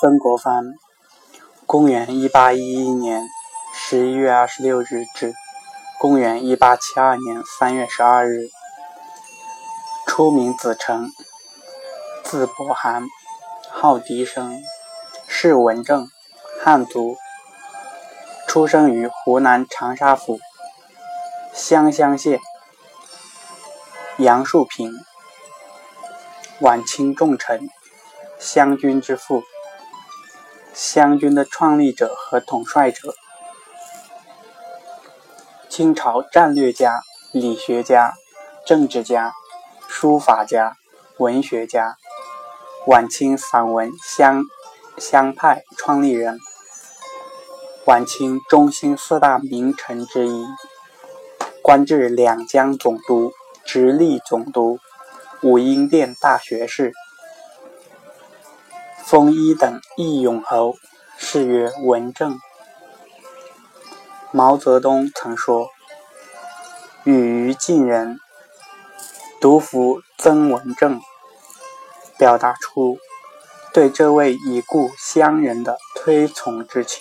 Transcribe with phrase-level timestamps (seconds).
[0.00, 0.62] 曾国藩，
[1.66, 3.28] 公元一八一一年
[3.74, 5.34] 十一月二十六日至
[5.98, 8.48] 公元一八七二年三月十二日，
[10.06, 11.10] 初名子成，
[12.22, 13.08] 字伯涵，
[13.72, 14.62] 号笛生，
[15.26, 16.06] 是文正，
[16.62, 17.16] 汉族，
[18.46, 20.38] 出生于湖南长沙府
[21.52, 22.38] 湘乡县
[24.18, 24.92] 杨树坪，
[26.60, 27.68] 晚清重臣，
[28.38, 29.42] 湘军之父。
[30.80, 33.12] 湘军的创立者和统帅者，
[35.68, 38.14] 清朝战略家、理学家、
[38.64, 39.34] 政治家、
[39.88, 40.76] 书法家、
[41.16, 41.96] 文学家，
[42.86, 44.44] 晚清散文湘
[44.98, 46.38] 湘派创立人，
[47.84, 50.46] 晚清中兴四大名臣之一，
[51.60, 53.32] 官至两江总督、
[53.64, 54.78] 直隶总督、
[55.42, 56.92] 武英殿大学士。
[59.10, 60.76] 封一等义勇侯，
[61.16, 62.38] 谥曰文正。
[64.32, 65.70] 毛泽东曾说
[67.04, 68.20] ：“与于近人，
[69.40, 71.00] 独服曾文正。”
[72.18, 72.98] 表达出
[73.72, 77.00] 对这位已故乡人的推崇之情。